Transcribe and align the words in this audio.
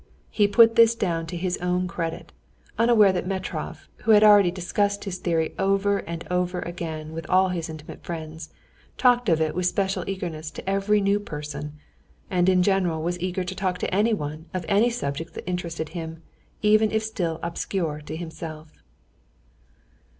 He 0.31 0.47
put 0.47 0.73
this 0.77 0.95
down 0.95 1.27
to 1.27 1.37
his 1.37 1.57
own 1.57 1.87
credit, 1.87 2.31
unaware 2.79 3.11
that 3.13 3.27
Metrov, 3.27 3.87
who 3.97 4.11
had 4.13 4.23
already 4.23 4.49
discussed 4.49 5.03
his 5.03 5.19
theory 5.19 5.53
over 5.59 5.99
and 5.99 6.25
over 6.31 6.59
again 6.61 7.13
with 7.13 7.27
all 7.29 7.49
his 7.49 7.69
intimate 7.69 8.03
friends, 8.03 8.49
talked 8.97 9.29
of 9.29 9.39
it 9.39 9.53
with 9.53 9.67
special 9.67 10.03
eagerness 10.09 10.49
to 10.53 10.67
every 10.67 11.01
new 11.01 11.19
person, 11.19 11.73
and 12.31 12.49
in 12.49 12.63
general 12.63 13.03
was 13.03 13.19
eager 13.19 13.43
to 13.43 13.53
talk 13.53 13.77
to 13.77 13.93
anyone 13.93 14.47
of 14.55 14.65
any 14.67 14.89
subject 14.89 15.35
that 15.35 15.47
interested 15.47 15.89
him, 15.89 16.23
even 16.63 16.89
if 16.91 17.03
still 17.03 17.39
obscure 17.43 18.01
to 18.03 18.17
himself. 18.17 18.81